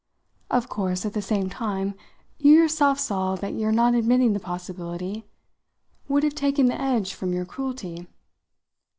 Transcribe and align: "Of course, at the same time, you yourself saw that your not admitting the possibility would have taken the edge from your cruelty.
"Of 0.49 0.67
course, 0.67 1.05
at 1.05 1.13
the 1.13 1.21
same 1.21 1.47
time, 1.47 1.93
you 2.39 2.53
yourself 2.53 2.99
saw 2.99 3.35
that 3.35 3.53
your 3.53 3.71
not 3.71 3.93
admitting 3.93 4.33
the 4.33 4.39
possibility 4.39 5.27
would 6.07 6.23
have 6.23 6.33
taken 6.33 6.65
the 6.65 6.81
edge 6.81 7.13
from 7.13 7.33
your 7.33 7.45
cruelty. 7.45 8.07